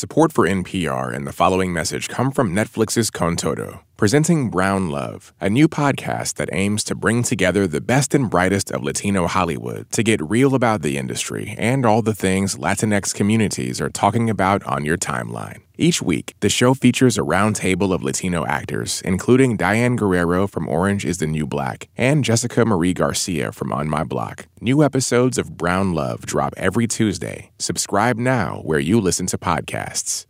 [0.00, 5.34] Support for NPR and the following message come from Netflix's Con Todo, presenting Brown Love,
[5.42, 9.92] a new podcast that aims to bring together the best and brightest of Latino Hollywood
[9.92, 14.64] to get real about the industry and all the things Latinx communities are talking about
[14.64, 15.58] on your timeline.
[15.76, 21.04] Each week, the show features a roundtable of Latino actors, including Diane Guerrero from Orange
[21.04, 24.46] is the New Black and Jessica Marie Garcia from On My Block.
[24.62, 27.50] New episodes of Brown Love drop every Tuesday.
[27.58, 30.24] Subscribe now where you listen to podcasts.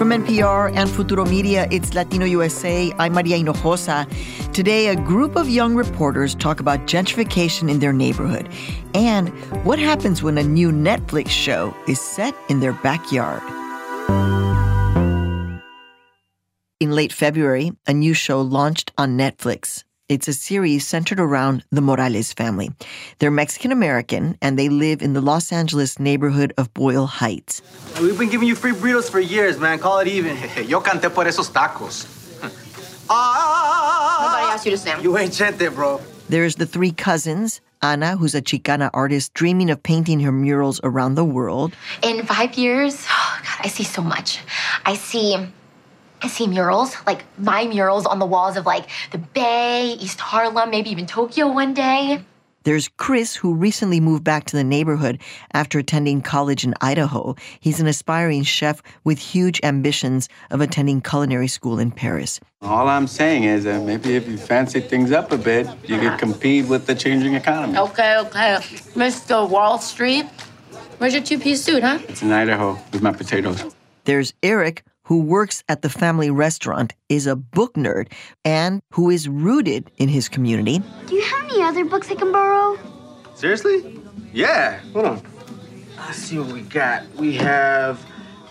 [0.00, 2.90] From NPR and Futuro Media, it's Latino USA.
[2.98, 4.08] I'm Maria Hinojosa.
[4.50, 8.48] Today, a group of young reporters talk about gentrification in their neighborhood
[8.94, 9.28] and
[9.62, 13.42] what happens when a new Netflix show is set in their backyard.
[16.80, 19.84] In late February, a new show launched on Netflix.
[20.10, 22.72] It's a series centered around the Morales family.
[23.20, 27.62] They're Mexican American and they live in the Los Angeles neighborhood of Boyle Heights.
[28.00, 29.78] We've been giving you free burritos for years, man.
[29.78, 30.36] Call it even.
[30.66, 32.08] Yo canté por esos tacos.
[33.08, 35.04] ah, Nobody asked you to stand.
[35.04, 36.00] You ain't chente, bro.
[36.28, 37.60] There's the three cousins.
[37.80, 41.72] Ana, who's a Chicana artist dreaming of painting her murals around the world.
[42.02, 44.40] In five years, oh God, I see so much.
[44.84, 45.36] I see
[46.22, 50.70] I see murals, like my murals on the walls of like the Bay, East Harlem,
[50.70, 52.22] maybe even Tokyo one day.
[52.64, 55.18] There's Chris, who recently moved back to the neighborhood
[55.54, 57.34] after attending college in Idaho.
[57.58, 62.38] He's an aspiring chef with huge ambitions of attending culinary school in Paris.
[62.60, 66.18] All I'm saying is that maybe if you fancy things up a bit, you could
[66.18, 67.78] compete with the changing economy.
[67.78, 68.56] Okay, okay.
[68.92, 69.48] Mr.
[69.48, 70.26] Wall Street,
[70.98, 71.98] where's your two piece suit, huh?
[72.08, 73.74] It's in Idaho with my potatoes.
[74.04, 78.06] There's Eric, who works at the family restaurant, is a book nerd,
[78.44, 80.80] and who is rooted in his community.
[81.06, 82.78] Do you have any other books I can borrow?
[83.34, 84.00] Seriously?
[84.32, 84.78] Yeah.
[84.92, 85.22] Hold on.
[85.96, 87.12] Let's see what we got.
[87.16, 88.00] We have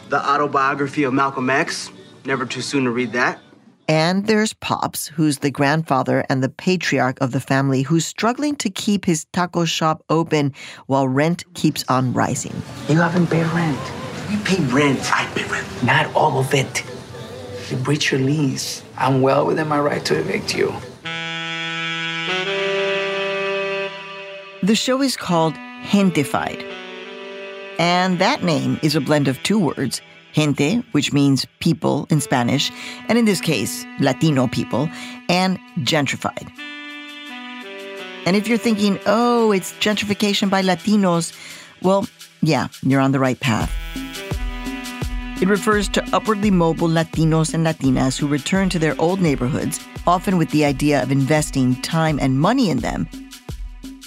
[0.10, 1.92] the autobiography of Malcolm X.
[2.26, 3.40] Never too soon to read that.
[3.88, 8.70] And there's Pops, who's the grandfather and the patriarch of the family, who's struggling to
[8.70, 10.54] keep his taco shop open
[10.88, 12.62] while rent keeps on rising.
[12.90, 13.80] You haven't paid rent.
[14.30, 15.00] We pay rent.
[15.12, 15.68] I pay rent.
[15.84, 16.84] Not all of it.
[17.72, 18.84] You breach your lease.
[18.96, 20.74] I'm well within my right to evict you.
[24.62, 26.64] The show is called Gentefied.
[27.80, 30.02] And that name is a blend of two words
[30.34, 32.72] gente, which means people in Spanish,
[33.08, 34.88] and in this case, Latino people,
[35.28, 36.52] and gentrified.
[38.26, 41.34] And if you're thinking, oh, it's gentrification by Latinos,
[41.82, 42.06] well,
[42.42, 43.74] yeah, you're on the right path.
[45.42, 50.38] It refers to upwardly mobile Latinos and Latinas who return to their old neighborhoods, often
[50.38, 53.08] with the idea of investing time and money in them.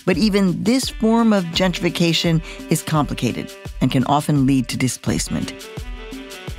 [0.05, 3.51] But even this form of gentrification is complicated
[3.81, 5.55] and can often lead to displacement.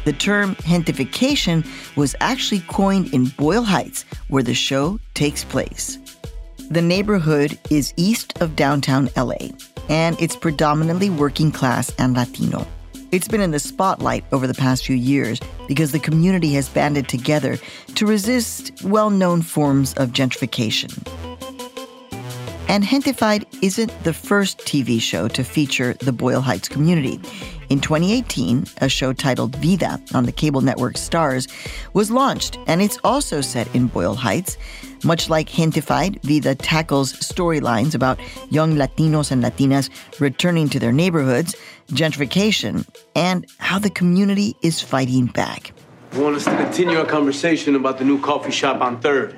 [0.06, 6.00] The term gentefication was actually coined in Boyle Heights, where the show takes place.
[6.72, 9.52] The neighborhood is east of downtown LA,
[9.88, 12.66] and it's predominantly working class and Latino.
[13.14, 17.08] It's been in the spotlight over the past few years because the community has banded
[17.08, 17.60] together
[17.94, 20.92] to resist well known forms of gentrification.
[22.68, 27.22] And Gentefied isn't the first TV show to feature the Boyle Heights community.
[27.74, 31.48] In 2018, a show titled Vida on the cable network Starz
[31.96, 34.60] was launched, and it's also set in Boyle Heights.
[35.04, 38.20] Much like Gentefied, Vida tackles storylines about
[38.52, 39.90] young Latinos and Latinas
[40.20, 41.56] returning to their neighborhoods,
[41.88, 45.72] gentrification, and how the community is fighting back.
[46.12, 49.36] We want us to continue our conversation about the new coffee shop on 3rd.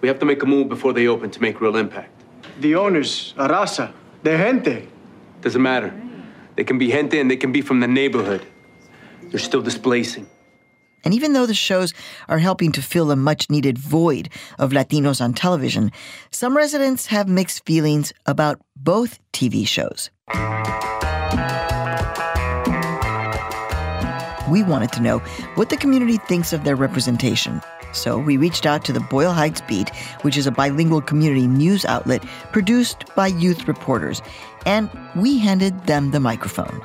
[0.00, 2.18] We have to make a move before they open to make real impact.
[2.60, 4.88] The owners, Arasa, the gente.
[5.42, 5.92] Doesn't matter.
[6.56, 8.46] They can be gente and they can be from the neighborhood.
[9.22, 10.28] They're still displacing.
[11.04, 11.94] And even though the shows
[12.28, 15.90] are helping to fill a much needed void of Latinos on television,
[16.30, 20.10] some residents have mixed feelings about both TV shows.
[24.48, 25.18] We wanted to know
[25.54, 27.62] what the community thinks of their representation.
[27.92, 31.84] So we reached out to the Boyle Heights Beat, which is a bilingual community news
[31.84, 32.22] outlet
[32.52, 34.22] produced by youth reporters,
[34.66, 36.82] and we handed them the microphone.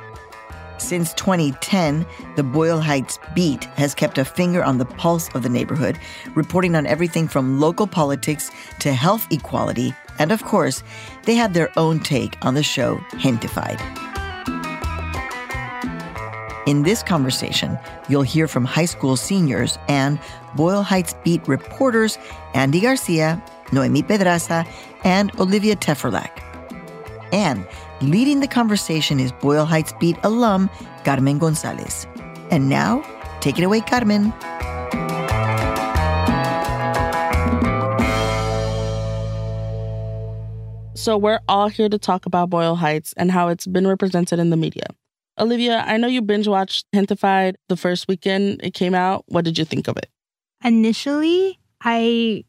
[0.78, 5.48] Since 2010, the Boyle Heights Beat has kept a finger on the pulse of the
[5.48, 5.98] neighborhood,
[6.34, 10.82] reporting on everything from local politics to health equality, and of course,
[11.24, 13.80] they have their own take on the show Gentefied.
[16.66, 17.78] In this conversation,
[18.08, 20.18] you'll hear from high school seniors and
[20.54, 22.18] Boyle Heights Beat reporters
[22.54, 23.42] Andy Garcia,
[23.72, 24.66] Noemi Pedraza,
[25.02, 26.47] and Olivia Teferlak.
[27.32, 27.66] And
[28.00, 30.70] Leading the conversation is Boyle Heights Beat alum
[31.04, 32.06] Carmen Gonzalez.
[32.52, 33.02] And now,
[33.40, 34.32] take it away, Carmen.
[40.94, 44.50] So, we're all here to talk about Boyle Heights and how it's been represented in
[44.50, 44.86] the media.
[45.40, 49.24] Olivia, I know you binge watched Gentefied the first weekend it came out.
[49.26, 50.08] What did you think of it?
[50.62, 52.44] Initially, I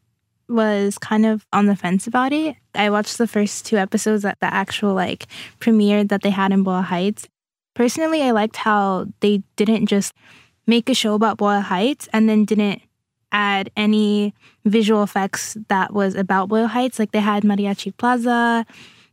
[0.50, 2.56] was kind of on the fence about it.
[2.74, 5.26] I watched the first two episodes at the actual like
[5.58, 7.28] premiere that they had in Boyle Heights.
[7.74, 10.12] Personally, I liked how they didn't just
[10.66, 12.82] make a show about Boyle Heights and then didn't
[13.32, 16.98] add any visual effects that was about Boyle Heights.
[16.98, 18.66] Like they had Mariachi Plaza,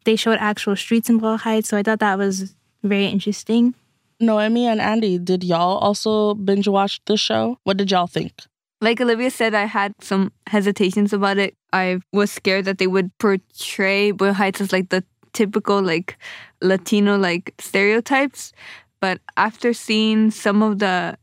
[0.05, 1.69] they showed actual streets in Boyle Heights.
[1.69, 3.75] So I thought that was very interesting.
[4.19, 7.59] Noemi and Andy, did y'all also binge watch the show?
[7.63, 8.33] What did y'all think?
[8.79, 11.55] Like Olivia said, I had some hesitations about it.
[11.73, 15.03] I was scared that they would portray Boyle Heights as like the
[15.33, 16.17] typical like
[16.61, 18.53] Latino like stereotypes.
[18.99, 21.17] But after seeing some of the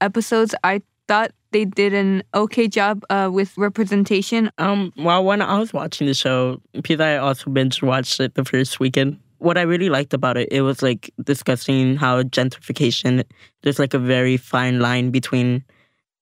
[0.00, 4.50] episodes, I thought they did an okay job uh, with representation.
[4.58, 8.44] Um, well, when I was watching the show, because I also binge watched it the
[8.44, 13.24] first weekend, what I really liked about it, it was like discussing how gentrification,
[13.62, 15.64] there's like a very fine line between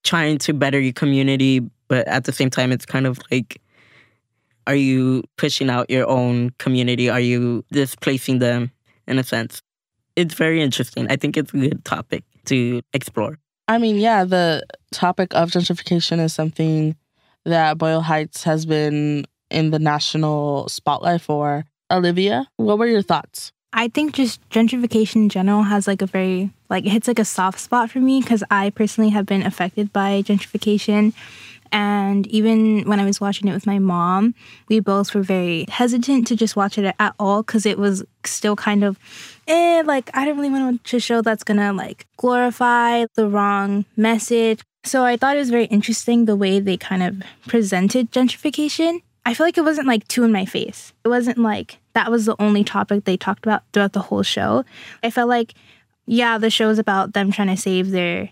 [0.06, 3.61] trying to better your community, but at the same time, it's kind of like,
[4.67, 7.11] are you pushing out your own community?
[7.11, 8.70] Are you displacing them
[9.06, 9.62] in a sense?
[10.14, 11.11] It's very interesting.
[11.11, 13.38] I think it's a good topic to explore.
[13.69, 16.97] I mean, yeah, the topic of gentrification is something
[17.44, 21.64] that Boyle Heights has been in the national spotlight for.
[21.91, 23.53] Olivia, what were your thoughts?
[23.73, 27.25] I think just gentrification in general has like a very like it hits like a
[27.25, 31.13] soft spot for me because I personally have been affected by gentrification.
[31.73, 34.35] And even when I was watching it with my mom,
[34.69, 38.55] we both were very hesitant to just watch it at all because it was still
[38.57, 38.99] kind of,
[39.49, 43.29] eh, like I don't really want to watch a show that's gonna like glorify the
[43.29, 44.63] wrong message.
[44.85, 49.03] So I thought it was very interesting the way they kind of presented gentrification.
[49.25, 50.93] I feel like it wasn't like too in my face.
[51.05, 54.65] It wasn't like that was the only topic they talked about throughout the whole show.
[55.03, 55.55] I felt like,
[56.06, 58.31] yeah, the show's about them trying to save their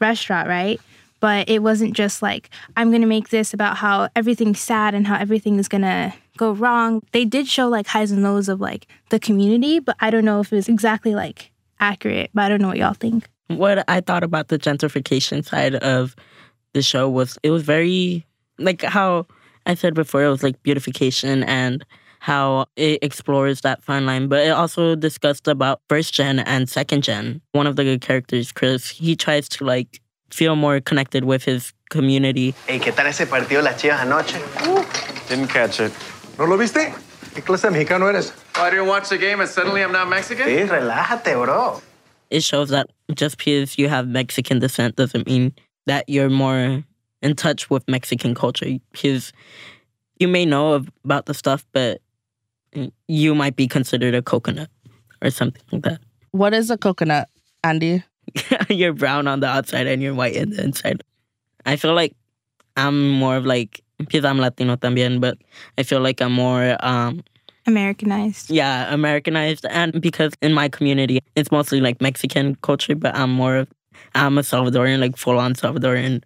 [0.00, 0.80] restaurant, right?
[1.20, 5.06] But it wasn't just like, I'm going to make this about how everything's sad and
[5.06, 7.02] how everything is going to go wrong.
[7.12, 10.40] They did show like highs and lows of like the community, but I don't know
[10.40, 13.28] if it was exactly like accurate, but I don't know what y'all think.
[13.48, 16.16] What I thought about the gentrification side of
[16.72, 18.26] the show was it was very
[18.58, 19.26] like how
[19.66, 21.84] I said before, it was like beautification and
[22.22, 27.02] how it explores that fine line, but it also discussed about first gen and second
[27.02, 27.40] gen.
[27.50, 31.72] One of the good characters, Chris, he tries to like feel more connected with his
[31.90, 32.54] community.
[32.68, 34.40] Hey, ¿qué tal ese partido las Chivas anoche?
[34.60, 34.84] Uh,
[35.28, 35.92] didn't catch it.
[36.38, 36.94] ¿No lo viste?
[37.34, 38.32] ¿Qué clase de mexicano eres?
[38.54, 40.46] Oh, I didn't watch the game and suddenly I'm not Mexican?
[40.46, 41.82] Sí, relájate, bro.
[42.30, 42.86] It shows that
[43.16, 45.52] just because you have Mexican descent doesn't mean
[45.86, 46.84] that you're more
[47.20, 48.78] in touch with Mexican culture.
[48.92, 49.32] Because
[50.20, 52.00] you may know about the stuff, but
[53.08, 54.68] you might be considered a coconut
[55.22, 56.00] or something like that.
[56.32, 57.28] What is a coconut,
[57.62, 58.02] Andy?
[58.68, 61.02] you're brown on the outside and you're white in the inside.
[61.66, 62.14] I feel like
[62.76, 65.38] I'm more of like because I'm Latino también, but
[65.78, 67.22] I feel like I'm more um
[67.66, 68.50] Americanized.
[68.50, 73.56] Yeah, Americanized, and because in my community it's mostly like Mexican culture, but I'm more
[73.56, 73.68] of
[74.14, 76.22] I'm a Salvadorian, like full on Salvadorian,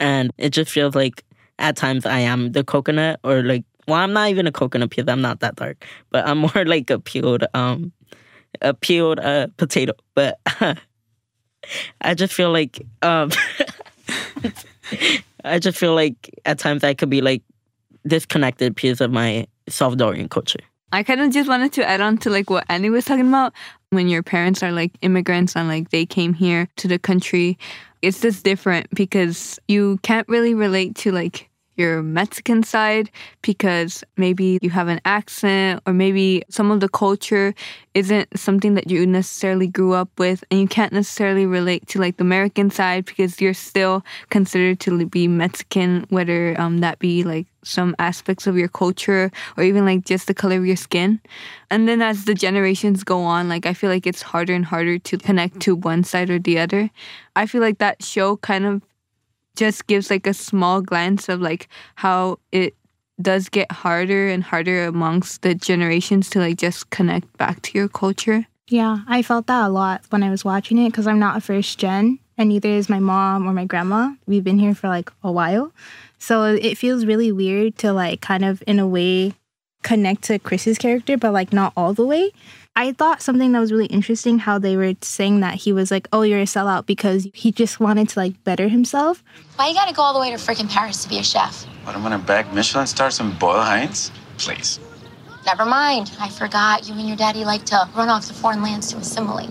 [0.00, 1.24] and it just feels like
[1.58, 5.08] at times I am the coconut or like well I'm not even a coconut because
[5.08, 7.92] I'm not that dark, but I'm more like a peeled um
[8.62, 10.38] a peeled uh, potato, but.
[12.00, 13.30] I just feel like um
[15.44, 17.42] I just feel like at times I could be like
[18.06, 20.60] disconnected because of my Salvadorian culture.
[20.92, 23.52] I kind of just wanted to add on to like what Andy was talking about.
[23.90, 27.58] When your parents are like immigrants and like they came here to the country,
[28.02, 33.10] it's just different because you can't really relate to like your Mexican side
[33.42, 37.54] because maybe you have an accent or maybe some of the culture
[37.94, 42.16] isn't something that you necessarily grew up with and you can't necessarily relate to like
[42.16, 47.46] the American side because you're still considered to be Mexican, whether um, that be like
[47.62, 51.20] some aspects of your culture or even like just the color of your skin.
[51.70, 54.98] And then as the generations go on, like I feel like it's harder and harder
[54.98, 56.90] to connect to one side or the other.
[57.36, 58.82] I feel like that show kind of
[59.58, 62.74] just gives like a small glance of like how it
[63.20, 67.88] does get harder and harder amongst the generations to like just connect back to your
[67.88, 68.46] culture.
[68.68, 71.40] Yeah, I felt that a lot when I was watching it because I'm not a
[71.40, 74.12] first gen and neither is my mom or my grandma.
[74.26, 75.72] We've been here for like a while.
[76.18, 79.34] So it feels really weird to like kind of in a way
[79.82, 82.30] connect to Chris's character, but like not all the way.
[82.78, 86.06] I thought something that was really interesting how they were saying that he was like,
[86.12, 89.24] "Oh, you're a sellout" because he just wanted to like better himself.
[89.56, 91.64] Why you gotta go all the way to freaking Paris to be a chef?
[91.82, 94.12] What, I'm gonna bag Michelin stars in Boyle Heights?
[94.36, 94.78] Please.
[95.44, 96.12] Never mind.
[96.20, 99.50] I forgot you and your daddy like to run off to foreign lands to assimilate.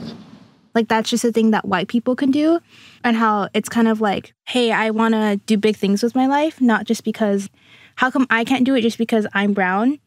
[0.74, 2.62] Like that's just a thing that white people can do,
[3.04, 6.28] and how it's kind of like, "Hey, I want to do big things with my
[6.28, 7.50] life, not just because
[7.96, 10.00] how come I can't do it just because I'm brown?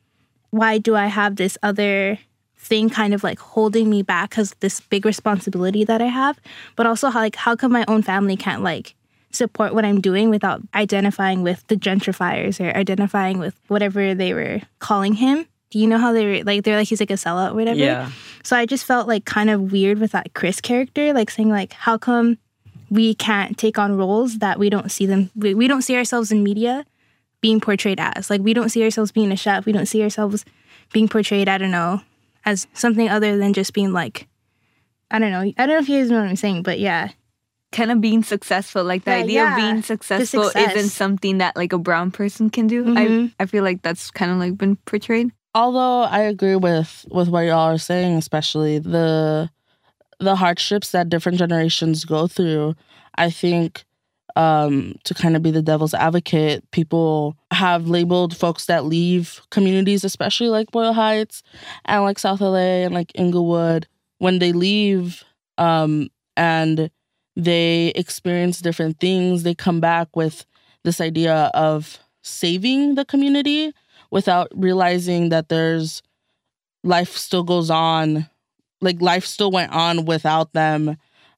[0.48, 2.18] Why do I have this other
[2.60, 6.38] thing kind of like holding me back because this big responsibility that I have,
[6.76, 8.94] but also how like how come my own family can't like
[9.32, 14.60] support what I'm doing without identifying with the gentrifiers or identifying with whatever they were
[14.78, 15.46] calling him.
[15.70, 17.78] Do you know how they were like they're like he's like a sellout or whatever?
[17.78, 18.10] Yeah.
[18.42, 21.72] So I just felt like kind of weird with that Chris character, like saying like
[21.72, 22.38] how come
[22.90, 26.32] we can't take on roles that we don't see them we, we don't see ourselves
[26.32, 26.84] in media
[27.40, 28.28] being portrayed as.
[28.28, 29.64] Like we don't see ourselves being a chef.
[29.64, 30.44] We don't see ourselves
[30.92, 32.02] being portrayed, I don't know,
[32.44, 34.28] as something other than just being like,
[35.10, 35.40] I don't know.
[35.40, 37.10] I don't know if you guys know what I'm saying, but yeah.
[37.72, 38.82] Kind of being successful.
[38.82, 39.50] Like the Yeah, idea yeah.
[39.52, 40.74] of being successful success.
[40.74, 42.84] isn't something that like a brown person can do.
[42.84, 43.32] Mhm.
[43.38, 45.30] I I feel like that's kind of like been portrayed.
[45.54, 49.50] Although I agree with with what y'all are saying, especially the
[50.18, 52.74] the hardships that different generations go through,
[53.16, 53.84] I think
[54.36, 60.04] um to kind of be the devil's advocate, people have labeled folks that leave communities,
[60.04, 61.42] especially like Boyle Heights
[61.84, 63.86] and like South LA and like Inglewood,
[64.18, 65.24] when they leave
[65.58, 66.90] um and
[67.36, 70.44] they experience different things, they come back with
[70.84, 73.72] this idea of saving the community
[74.10, 76.02] without realizing that there's
[76.82, 78.28] life still goes on
[78.80, 80.96] like life still went on without them.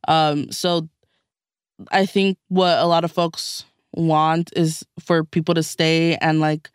[0.08, 0.88] Um so
[1.90, 3.64] i think what a lot of folks
[3.94, 6.70] want is for people to stay and like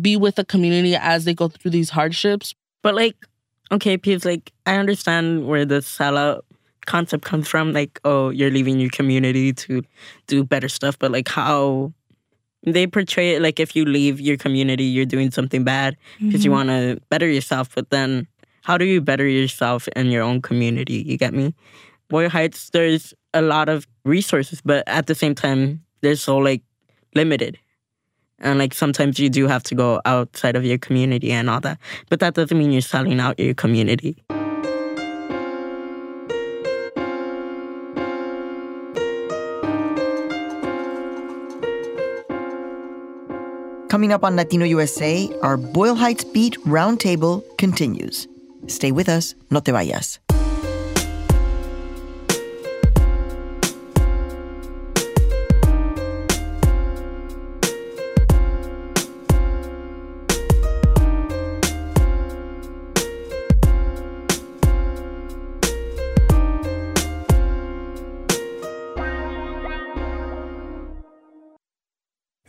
[0.00, 3.16] be with the community as they go through these hardships But like,
[3.72, 6.42] okay, because like I understand where the sellout
[6.86, 7.72] concept comes from.
[7.74, 9.82] Like, oh, you're leaving your community to
[10.28, 10.98] do better stuff.
[10.98, 11.92] But like, how
[12.64, 16.50] they portray it like if you leave your community, you're doing something bad because you
[16.50, 16.54] Mhm.
[16.54, 17.68] want to better yourself.
[17.74, 18.26] But then,
[18.64, 21.02] how do you better yourself in your own community?
[21.06, 21.52] You get me?
[22.08, 26.62] Boyle Heights, there's a lot of resources, but at the same time, they're so like
[27.14, 27.58] limited.
[28.38, 31.78] And like sometimes you do have to go outside of your community and all that.
[32.08, 34.16] But that doesn't mean you're selling out your community.
[43.90, 48.28] Coming up on Latino USA, our Boyle Heights Beat Roundtable continues.
[48.68, 50.29] Stay with us, no te vayas.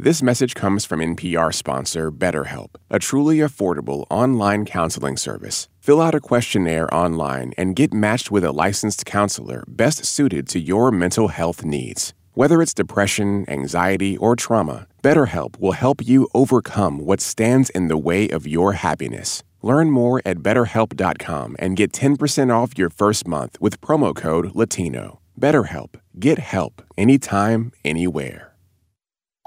[0.03, 5.69] This message comes from NPR sponsor BetterHelp, a truly affordable online counseling service.
[5.79, 10.59] Fill out a questionnaire online and get matched with a licensed counselor best suited to
[10.59, 12.15] your mental health needs.
[12.33, 17.95] Whether it's depression, anxiety, or trauma, BetterHelp will help you overcome what stands in the
[17.95, 19.43] way of your happiness.
[19.61, 25.19] Learn more at betterhelp.com and get 10% off your first month with promo code LATINO.
[25.39, 26.01] BetterHelp.
[26.17, 28.50] Get help anytime, anywhere.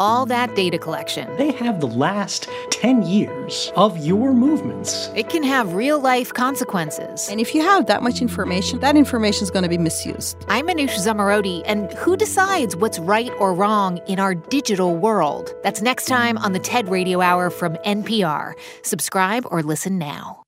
[0.00, 1.32] All that data collection.
[1.36, 5.08] They have the last 10 years of your movements.
[5.14, 7.28] It can have real life consequences.
[7.28, 10.36] And if you have that much information, that information is going to be misused.
[10.48, 15.54] I'm Anoush Zomorodi, and who decides what's right or wrong in our digital world?
[15.62, 18.54] That's next time on the TED Radio Hour from NPR.
[18.82, 20.42] Subscribe or listen now.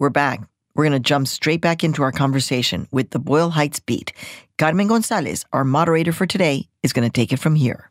[0.00, 0.42] We're back.
[0.76, 4.12] We're going to jump straight back into our conversation with the Boyle Heights Beat.
[4.56, 7.90] Carmen Gonzalez, our moderator for today, is going to take it from here.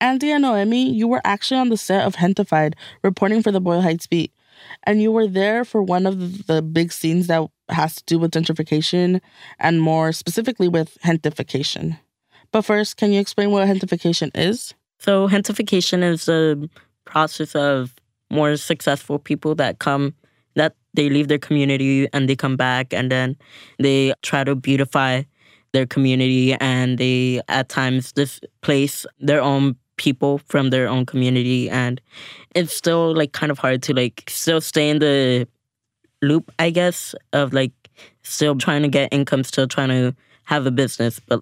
[0.00, 3.80] Andy and Noemi, you were actually on the set of Gentefied reporting for the Boyle
[3.80, 4.32] Heights Beat.
[4.84, 8.20] And you were there for one of the, the big scenes that has to do
[8.20, 9.20] with gentrification
[9.58, 11.98] and more specifically with gentefication.
[12.52, 14.74] But first, can you explain what gentrification is?
[15.00, 16.70] So, gentrification is a
[17.04, 17.96] process of
[18.30, 20.25] more successful people that come, that
[20.96, 23.36] they leave their community and they come back and then
[23.78, 25.22] they try to beautify
[25.72, 31.70] their community and they at times displace their own people from their own community.
[31.70, 32.00] And
[32.54, 35.46] it's still like kind of hard to like still stay in the
[36.22, 37.72] loop i guess of like
[38.22, 41.40] still trying to get income still trying to have a business but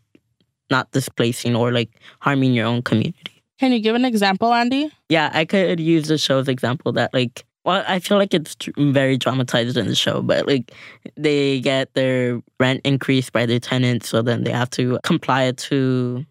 [0.70, 3.42] not displacing or like harming your own community.
[3.58, 4.90] Can you give an example andy?
[5.08, 9.16] Yeah i could use the show's example that like well, I feel like it's very
[9.16, 10.72] dramatized in the show, but like
[11.16, 16.24] they get their rent increased by their tenants, so then they have to comply to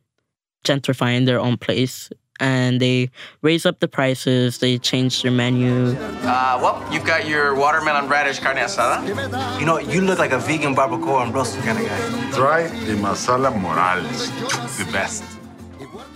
[0.64, 2.10] gentrifying their own place
[2.40, 3.10] and they
[3.42, 5.92] raise up the prices, they change their menu.
[6.24, 9.60] Uh, well, you've got your watermelon radish carne asada.
[9.60, 12.32] You know, you look like a vegan barbacoa and roasting kind of guy.
[12.32, 14.30] Try the masala morales,
[14.78, 15.24] the best.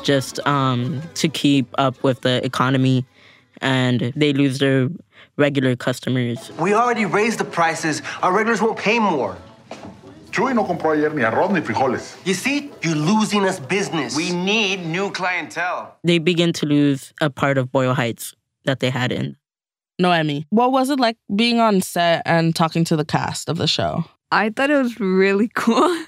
[0.03, 3.05] Just um, to keep up with the economy,
[3.62, 4.89] and they lose their
[5.38, 6.51] regular customers.
[6.59, 8.01] We already raised the prices.
[8.21, 9.38] Our regulars won't pay more.
[10.31, 12.15] Chuy no compró ayer ni arroz ni frijoles.
[12.25, 14.15] You see, you're losing us business.
[14.15, 15.95] We need new clientele.
[16.03, 19.36] They begin to lose a part of Boyle Heights that they had in.
[20.00, 23.67] Noemi, what was it like being on set and talking to the cast of the
[23.67, 24.03] show?
[24.31, 26.03] I thought it was really cool.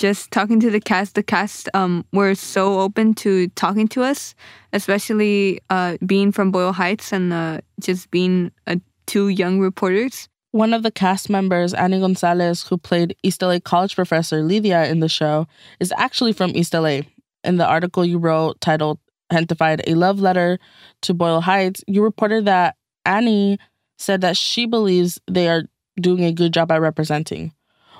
[0.00, 1.14] Just talking to the cast.
[1.14, 4.34] The cast um, were so open to talking to us,
[4.72, 8.76] especially uh, being from Boyle Heights and uh, just being uh,
[9.06, 10.26] two young reporters.
[10.52, 15.00] One of the cast members, Annie Gonzalez, who played East LA college professor Lydia in
[15.00, 15.46] the show,
[15.80, 17.00] is actually from East LA.
[17.44, 18.98] In the article you wrote titled
[19.30, 20.58] Gentefied a love letter
[21.02, 23.58] to Boyle Heights, you reported that Annie
[23.98, 25.64] said that she believes they are
[26.00, 27.52] doing a good job at representing.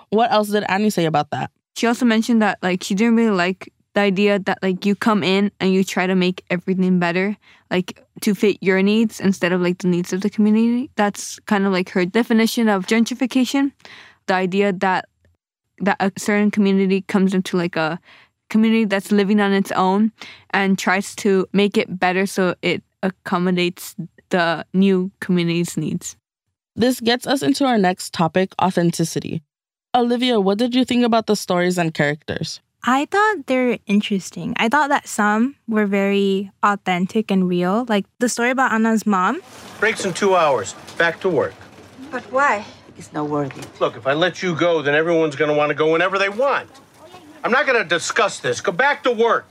[0.09, 1.50] What else did Annie say about that?
[1.77, 5.23] She also mentioned that like she didn't really like the idea that like you come
[5.23, 7.37] in and you try to make everything better
[7.71, 10.91] like to fit your needs instead of like the needs of the community.
[10.97, 13.73] That's kind of like her definition of gentrification.
[14.26, 15.09] The idea that
[15.78, 17.99] that a certain community comes into like a
[18.50, 20.13] community that's living on its own
[20.50, 23.97] and tries to make it better so it accommodates
[24.28, 26.17] the new community's needs.
[26.76, 29.43] This gets us into our next topic authenticity
[29.95, 34.55] olivia what did you think about the stories and characters I thought they're interesting.
[34.57, 37.85] I thought that some were very authentic and real.
[37.89, 39.43] Like the story about Anna's mom.
[39.79, 40.75] Breaks in two hours.
[40.97, 41.53] Back to work.
[42.11, 42.65] But why?
[42.97, 43.63] It's not worthy.
[43.81, 46.31] Look, if I let you go, then everyone's going to want to go whenever they
[46.31, 46.71] want.
[47.45, 48.61] I'm not going to discuss this.
[48.61, 49.47] Go back to work.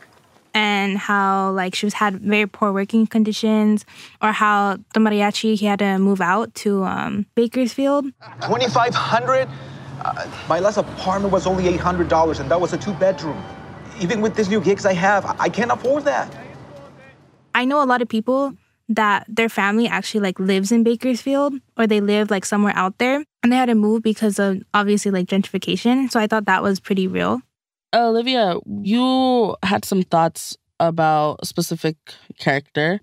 [0.55, 3.85] And how like she was had very poor working conditions,
[4.19, 8.05] or how the mariachi he had to move out to um, Bakersfield.
[8.41, 9.47] Twenty five hundred.
[10.01, 13.41] Uh, my last apartment was only $800, and that was a two bedroom.
[13.99, 16.33] Even with these new gigs I have, I can't afford that.
[17.53, 18.53] I know a lot of people
[18.87, 23.23] that their family actually like lives in Bakersfield or they live like somewhere out there
[23.43, 26.09] and they had to move because of obviously like gentrification.
[26.11, 27.41] So I thought that was pretty real.
[27.93, 31.97] Olivia, you had some thoughts about a specific
[32.39, 33.01] character.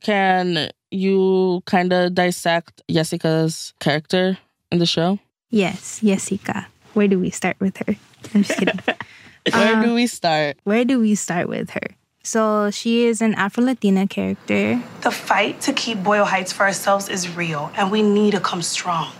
[0.00, 4.38] Can you kind of dissect Jessica's character
[4.72, 5.18] in the show?
[5.50, 6.68] Yes, Jessica.
[6.94, 7.96] Where do we start with her?
[8.34, 8.78] I'm just kidding.
[9.52, 10.56] where do we start?
[10.56, 11.88] Um, where do we start with her?
[12.22, 14.82] So she is an Afro Latina character.
[15.02, 18.62] The fight to keep Boyle Heights for ourselves is real, and we need to come
[18.62, 19.12] strong.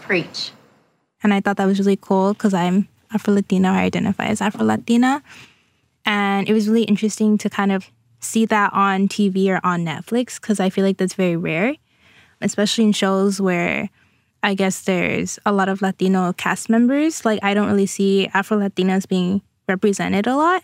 [0.00, 0.50] Preach.
[1.22, 4.40] And I thought that was really cool because I'm Afro Latina or I identify as
[4.40, 5.22] Afro Latina.
[6.04, 10.40] And it was really interesting to kind of see that on TV or on Netflix
[10.40, 11.76] because I feel like that's very rare,
[12.40, 13.88] especially in shows where
[14.42, 17.24] I guess there's a lot of Latino cast members.
[17.24, 20.62] Like, I don't really see Afro Latinas being represented a lot.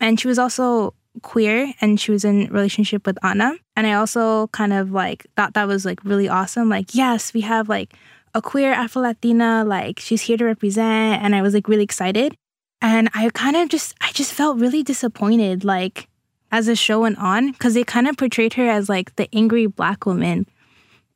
[0.00, 3.54] And she was also queer and she was in relationship with Anna.
[3.76, 6.68] And I also kind of like thought that was like really awesome.
[6.68, 7.94] Like, yes, we have like
[8.34, 11.22] a queer Afro Latina, like she's here to represent.
[11.22, 12.36] And I was like really excited.
[12.82, 16.08] And I kind of just, I just felt really disappointed, like
[16.50, 19.66] as the show went on, because they kind of portrayed her as like the angry
[19.66, 20.46] black woman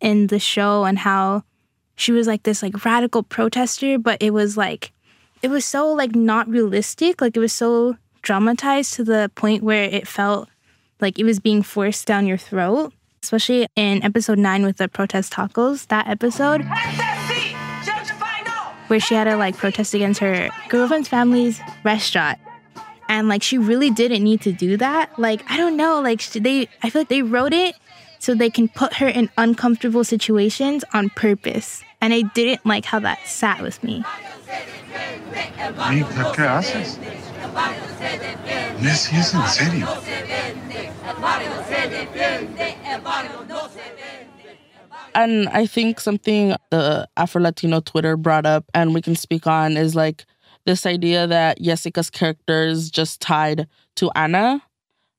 [0.00, 1.42] in the show and how
[1.98, 4.92] she was like this like radical protester, but it was like
[5.42, 7.20] it was so like not realistic.
[7.20, 10.48] Like it was so dramatized to the point where it felt
[11.00, 12.92] like it was being forced down your throat.
[13.20, 16.64] Especially in episode nine with the protest tacos, that episode
[18.86, 22.38] where she had to like protest against her girlfriend's family's restaurant.
[23.08, 25.18] And like she really didn't need to do that.
[25.18, 27.74] Like I don't know, like they I feel like they wrote it
[28.18, 31.82] so they can put her in uncomfortable situations on purpose.
[32.00, 34.04] And I didn't like how that sat with me.
[36.34, 36.98] ¿Qué haces?
[38.80, 39.86] Messi es en serio.
[45.14, 49.76] And I think something the Afro Latino Twitter brought up and we can speak on
[49.76, 50.24] is like
[50.64, 54.62] this idea that Jessica's character is just tied to Anna.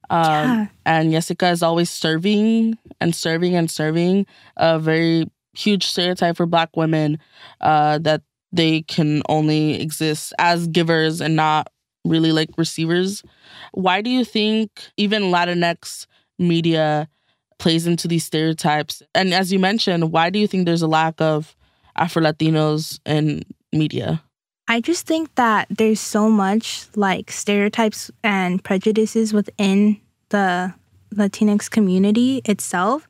[0.10, 0.68] Um, Yeah.
[0.86, 4.26] And Jessica is always serving and serving and serving
[4.58, 7.20] a very huge stereotype for Black women
[7.62, 11.68] uh, that they can only exist as givers and not
[12.06, 13.24] really like receivers.
[13.74, 16.08] Why do you think even Latinx
[16.40, 17.08] media
[17.60, 19.04] plays into these stereotypes?
[19.14, 21.56] And as you mentioned, why do you think there's a lack of
[21.96, 24.24] Afro Latinos in media?
[24.70, 30.76] I just think that there's so much like stereotypes and prejudices within the
[31.16, 33.08] Latinx community itself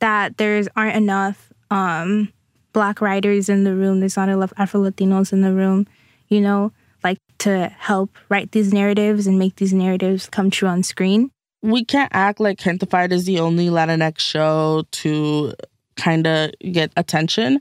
[0.00, 2.30] that there's aren't enough um,
[2.74, 4.00] black writers in the room.
[4.00, 5.86] There's not enough Afro Latinos in the room,
[6.28, 10.82] you know, like to help write these narratives and make these narratives come true on
[10.82, 11.30] screen.
[11.62, 15.54] We can't act like Gentefied is the only Latinx show to
[15.96, 17.60] kind of get attention.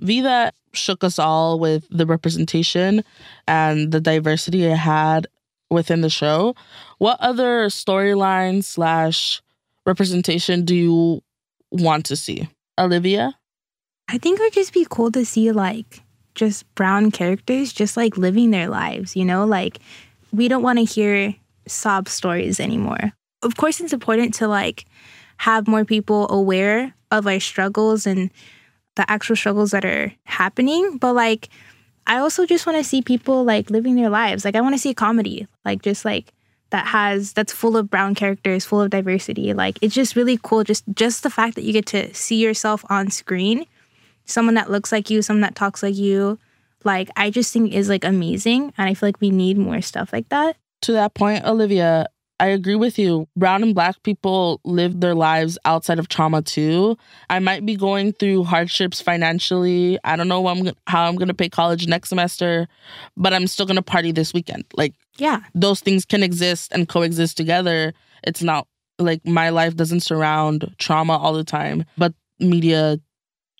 [0.00, 3.04] Vida shook us all with the representation
[3.46, 5.26] and the diversity it had
[5.70, 6.54] within the show.
[6.98, 9.42] What other storyline slash
[9.84, 11.22] representation do you
[11.70, 12.48] want to see?
[12.78, 13.34] Olivia?
[14.08, 16.02] I think it would just be cool to see like
[16.34, 19.44] just brown characters just like living their lives, you know?
[19.44, 19.80] Like
[20.32, 21.34] we don't want to hear
[21.66, 23.12] sob stories anymore.
[23.42, 24.86] Of course it's important to like
[25.38, 28.30] have more people aware of our struggles and
[28.98, 31.48] the actual struggles that are happening, but like
[32.06, 34.44] I also just want to see people like living their lives.
[34.44, 36.34] Like I want to see a comedy, like just like
[36.70, 39.54] that has that's full of brown characters, full of diversity.
[39.54, 42.84] Like it's just really cool just just the fact that you get to see yourself
[42.90, 43.64] on screen
[44.28, 46.38] someone that looks like you, someone that talks like you,
[46.84, 48.72] like I just think is like amazing.
[48.78, 50.56] And I feel like we need more stuff like that.
[50.82, 52.06] To that point, Olivia,
[52.40, 53.26] I agree with you.
[53.36, 56.96] Brown and black people live their lives outside of trauma too.
[57.28, 59.98] I might be going through hardships financially.
[60.04, 62.68] I don't know I'm, how I'm going to pay college next semester,
[63.16, 64.64] but I'm still going to party this weekend.
[64.76, 67.92] Like, yeah, those things can exist and coexist together.
[68.22, 68.68] It's not
[69.00, 73.00] like my life doesn't surround trauma all the time, but media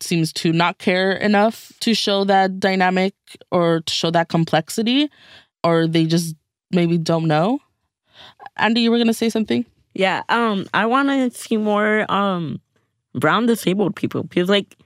[0.00, 3.14] seems to not care enough to show that dynamic
[3.50, 5.10] or to show that complexity,
[5.64, 6.36] or they just
[6.70, 7.58] maybe don't know.
[8.56, 9.64] Andy, you were gonna say something?
[9.94, 12.60] Yeah, um, I want to see more um
[13.14, 14.76] brown disabled people because like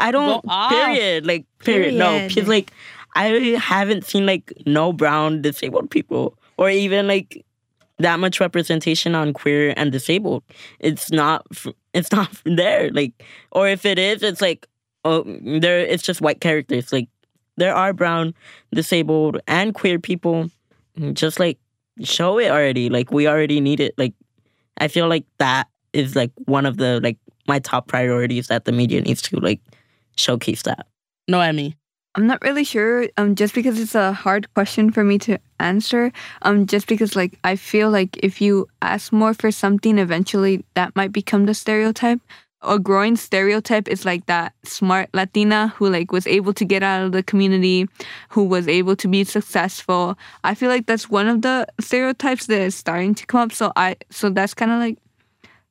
[0.00, 0.70] I don't Go off.
[0.70, 2.28] period like period, no Period.
[2.28, 2.72] because like
[3.14, 3.26] I
[3.60, 7.44] haven't seen like no brown disabled people or even like
[7.98, 10.42] that much representation on queer and disabled.
[10.80, 11.46] It's not
[11.94, 13.12] it's not there like
[13.52, 14.66] or if it is, it's like
[15.04, 17.08] oh there it's just white characters like
[17.56, 18.34] there are brown
[18.74, 20.50] disabled and queer people
[21.12, 21.58] just like
[22.02, 24.14] show it already like we already need it like
[24.78, 28.72] i feel like that is like one of the like my top priorities that the
[28.72, 29.60] media needs to like
[30.16, 30.86] showcase that
[31.28, 31.76] Noemi
[32.16, 33.08] I'm not really sure.
[33.18, 36.10] Um, just because it's a hard question for me to answer.
[36.40, 40.96] Um, just because like I feel like if you ask more for something, eventually that
[40.96, 42.20] might become the stereotype.
[42.62, 47.04] A growing stereotype is like that smart Latina who like was able to get out
[47.04, 47.86] of the community,
[48.30, 50.18] who was able to be successful.
[50.42, 53.52] I feel like that's one of the stereotypes that is starting to come up.
[53.52, 54.98] So I so that's kind of like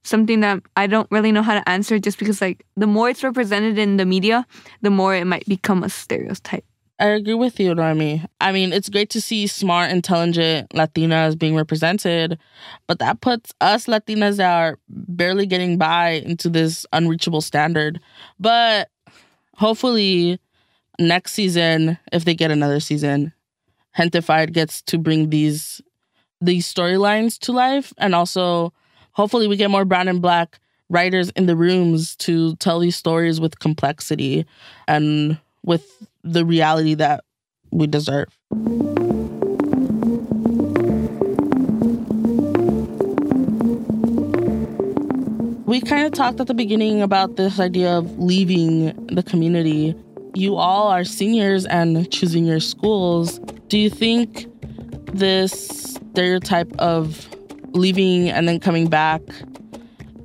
[0.03, 3.23] something that I don't really know how to answer just because like the more it's
[3.23, 4.45] represented in the media,
[4.81, 6.65] the more it might become a stereotype.
[6.97, 8.23] I agree with you, Rami.
[8.39, 12.39] I mean, it's great to see smart, intelligent Latinas being represented,
[12.87, 17.99] but that puts us Latinas that are barely getting by into this unreachable standard.
[18.39, 18.89] But
[19.57, 20.39] hopefully,
[20.99, 23.33] next season, if they get another season,
[23.97, 25.81] Gentefied gets to bring these
[26.41, 28.73] these storylines to life, and also
[29.13, 33.39] hopefully we get more brown and black writers in the rooms to tell these stories
[33.39, 34.45] with complexity
[34.87, 37.23] and with the reality that
[37.71, 38.27] we deserve.
[45.65, 49.95] We kind of talked at the beginning about this idea of leaving the community.
[50.33, 53.39] You all are seniors and choosing your schools.
[53.67, 54.47] Do you think
[55.13, 57.27] this stereotype of
[57.73, 59.21] leaving and then coming back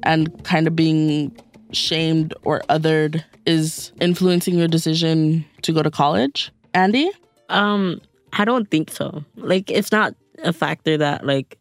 [0.05, 1.37] and kind of being
[1.73, 6.51] shamed or othered is influencing your decision to go to college?
[6.75, 7.11] Andy?
[7.49, 8.01] Um,
[8.33, 9.25] I don't think so.
[9.37, 11.59] Like it's not a factor that like,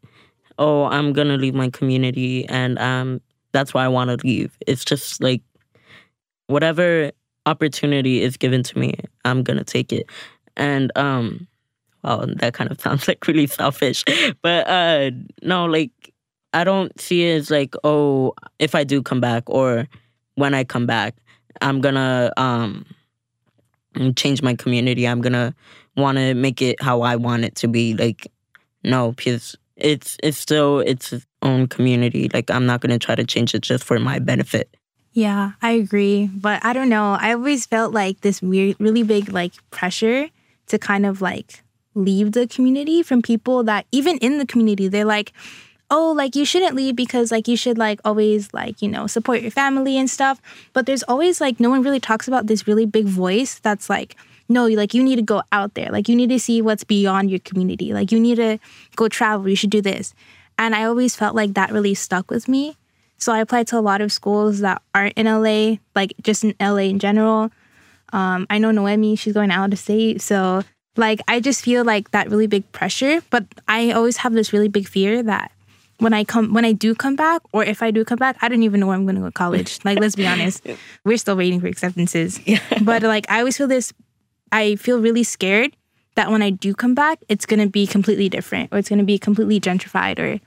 [0.58, 4.58] oh, I'm gonna leave my community and um that's why I wanna leave.
[4.68, 5.42] It's just like
[6.48, 7.12] whatever
[7.46, 8.94] opportunity is given to me,
[9.26, 10.08] I'm gonna take it.
[10.56, 11.48] And um
[12.04, 14.04] Wow, that kind of sounds like really selfish.
[14.42, 15.92] But uh no, like
[16.54, 19.88] I don't see it as like, oh, if I do come back or
[20.36, 21.16] when I come back,
[21.62, 22.86] I'm gonna um
[24.16, 25.08] change my community.
[25.08, 25.54] I'm gonna
[25.96, 27.96] wanna make it how I want it to be.
[27.96, 28.32] Like,
[28.84, 32.30] no, because it's it's still its own community.
[32.34, 34.76] Like I'm not gonna try to change it just for my benefit.
[35.14, 36.28] Yeah, I agree.
[36.28, 37.18] But I don't know.
[37.20, 40.30] I always felt like this weird, really big like pressure
[40.68, 41.64] to kind of like
[41.96, 45.34] leave the community from people that even in the community, they're like,
[45.92, 49.42] oh, like you shouldn't leave because like you should like always like, you know, support
[49.42, 50.42] your family and stuff.
[50.74, 54.16] But there's always like no one really talks about this really big voice that's like,
[54.48, 55.90] no, like you need to go out there.
[55.92, 57.94] Like you need to see what's beyond your community.
[57.94, 58.60] Like you need to
[58.96, 59.50] go travel.
[59.50, 60.14] You should do this.
[60.58, 62.76] And I always felt like that really stuck with me.
[63.18, 66.56] So I applied to a lot of schools that aren't in LA, like just in
[66.60, 67.52] LA in general.
[68.12, 70.22] Um, I know Noemi, she's going out of state.
[70.22, 70.64] So
[70.98, 73.22] like I just feel like that really big pressure.
[73.30, 75.52] But I always have this really big fear that
[76.00, 78.50] when I come when I do come back, or if I do come back, I
[78.50, 79.80] don't even know where I'm gonna go to college.
[79.86, 80.66] Like let's be honest.
[81.04, 82.40] We're still waiting for acceptances.
[82.82, 83.94] but like I always feel this
[84.52, 85.76] I feel really scared
[86.16, 89.18] that when I do come back, it's gonna be completely different or it's gonna be
[89.18, 90.40] completely gentrified or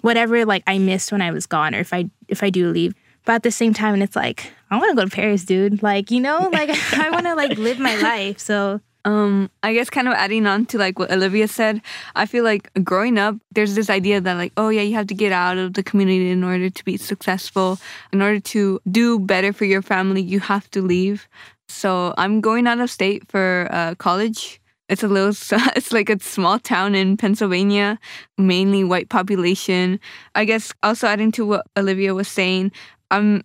[0.00, 2.94] whatever like I missed when I was gone or if I if I do leave.
[3.24, 5.82] But at the same time, and it's like I want to go to Paris, dude.
[5.82, 8.38] Like you know, like I want to like live my life.
[8.38, 11.82] So um, I guess kind of adding on to like what Olivia said,
[12.14, 15.14] I feel like growing up, there's this idea that like, oh yeah, you have to
[15.14, 17.78] get out of the community in order to be successful.
[18.12, 21.28] In order to do better for your family, you have to leave.
[21.68, 24.60] So I'm going out of state for uh, college.
[24.88, 25.30] It's a little,
[25.76, 27.98] it's like a small town in Pennsylvania,
[28.38, 29.98] mainly white population.
[30.34, 32.72] I guess also adding to what Olivia was saying,
[33.10, 33.42] I'm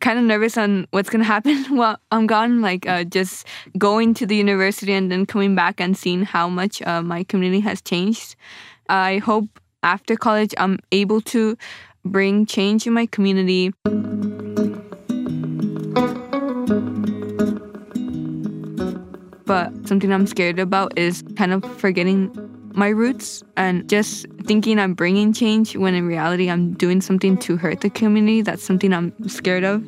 [0.00, 2.60] kind of nervous on what's gonna happen while I'm gone.
[2.60, 3.46] Like uh, just
[3.78, 7.60] going to the university and then coming back and seeing how much uh, my community
[7.60, 8.36] has changed.
[8.88, 9.48] I hope
[9.82, 11.56] after college I'm able to
[12.04, 13.72] bring change in my community.
[19.44, 22.45] But something I'm scared about is kind of forgetting
[22.76, 27.56] my roots and just thinking I'm bringing change when in reality I'm doing something to
[27.56, 28.42] hurt the community.
[28.42, 29.82] That's something I'm scared of.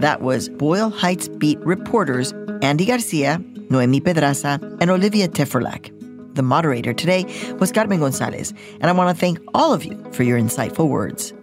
[0.00, 2.32] That was Boyle Heights Beat reporters
[2.62, 5.97] Andy Garcia, Noemi Pedraza, and Olivia Teferlak.
[6.38, 7.24] The moderator today
[7.58, 11.34] was Carmen Gonzalez, and I want to thank all of you for your insightful words.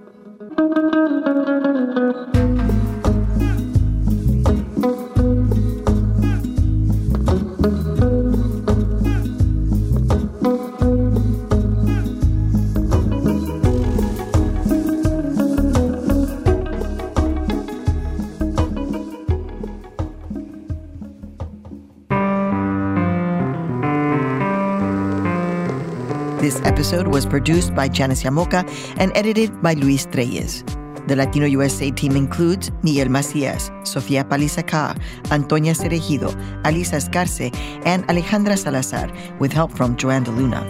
[26.85, 28.61] Episode was produced by Janice Llamoca
[28.99, 30.61] and edited by Luis Trelles.
[31.07, 34.95] The Latino USA team includes Miguel Macias, Sofia Palizaca,
[35.31, 36.29] Antonia Cereijido,
[36.61, 37.49] Alisa Escarce,
[37.87, 40.61] and Alejandra Salazar, with help from Joanne Luna.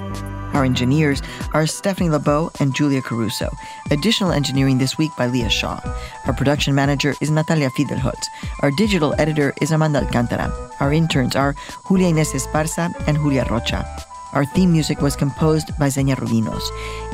[0.54, 1.21] Our engineers
[1.54, 3.49] are Stephanie Lebow and Julia Caruso.
[3.91, 5.82] Additional engineering this week by Leah Shaw.
[6.28, 8.28] Our production manager is Natalia Fidelholtz.
[8.62, 10.49] Our digital editor is Amanda Alcantara.
[10.80, 11.56] Our interns are
[11.89, 14.05] Julia Inés Esparza and Julia Rocha.
[14.36, 16.62] Our theme music was composed by Xenia Rubinos.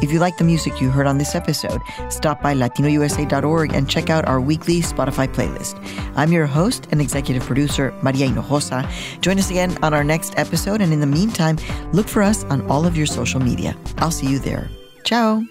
[0.01, 1.79] If you like the music you heard on this episode,
[2.09, 5.79] stop by latinousa.org and check out our weekly Spotify playlist.
[6.15, 8.89] I'm your host and executive producer, Maria Hinojosa.
[9.21, 11.57] Join us again on our next episode, and in the meantime,
[11.93, 13.77] look for us on all of your social media.
[13.99, 14.67] I'll see you there.
[15.03, 15.43] Ciao.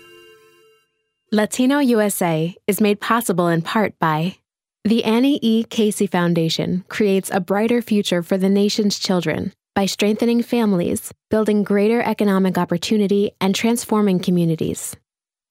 [1.31, 4.39] Latino USA is made possible in part by
[4.85, 5.63] the Annie E.
[5.63, 12.03] Casey Foundation creates a brighter future for the nation's children by strengthening families, building greater
[12.03, 14.97] economic opportunity, and transforming communities.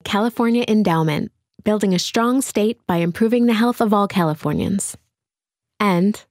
[0.04, 1.32] California Endowment,
[1.64, 4.98] building a strong state by improving the health of all Californians.
[5.80, 6.22] And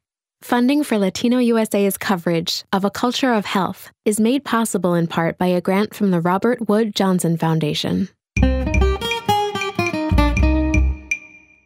[0.42, 5.38] funding for Latino USA's coverage of a culture of health is made possible in part
[5.38, 8.08] by a grant from the Robert Wood Johnson Foundation.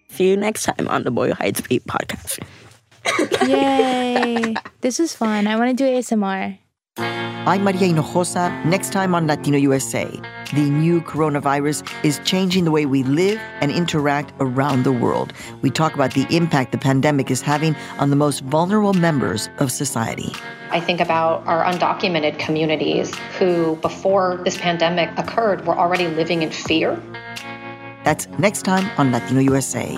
[0.09, 2.39] See you next time on the Boyle Heights Beat podcast.
[3.47, 4.55] Yay!
[4.81, 5.47] this is fun.
[5.47, 6.59] I want to do ASMR.
[6.99, 10.07] I'm Maria Hinojosa, next time on Latino USA.
[10.53, 15.33] the new coronavirus is changing the way we live and interact around the world.
[15.63, 19.73] We talk about the impact the pandemic is having on the most vulnerable members of
[19.73, 20.31] society.
[20.71, 26.51] I think about our undocumented communities who, before this pandemic occurred, were already living in
[26.51, 27.01] fear.
[28.05, 29.97] That's next time on Latino USA.